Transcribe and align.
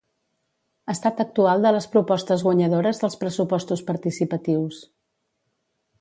Estat 0.93 1.19
actual 1.23 1.67
de 1.67 1.73
les 1.75 1.87
propostes 1.95 2.45
guanyadores 2.49 3.03
dels 3.03 3.21
pressupostos 3.25 3.87
participatius 3.91 4.81